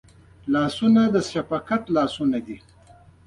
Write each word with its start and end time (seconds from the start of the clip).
لاسونه 0.53 1.01
د 1.13 1.15
شفقت 1.31 1.83
لاسونه 1.95 2.37
دي 2.45 2.57